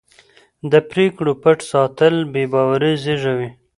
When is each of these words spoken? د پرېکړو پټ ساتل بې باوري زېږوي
د 0.71 0.73
پرېکړو 0.89 1.31
پټ 1.43 1.57
ساتل 1.71 2.15
بې 2.33 2.43
باوري 2.53 2.93
زېږوي 3.03 3.49